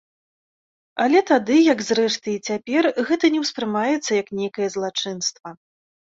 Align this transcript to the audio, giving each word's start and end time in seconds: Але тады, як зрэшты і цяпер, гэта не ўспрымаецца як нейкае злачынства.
Але 1.03 1.19
тады, 1.31 1.57
як 1.73 1.83
зрэшты 1.89 2.29
і 2.35 2.39
цяпер, 2.51 2.83
гэта 3.09 3.25
не 3.35 3.39
ўспрымаецца 3.43 4.11
як 4.21 4.27
нейкае 4.39 4.67
злачынства. 4.77 5.53